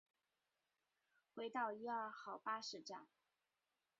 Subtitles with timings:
[1.35, 3.07] 回到一二号巴士站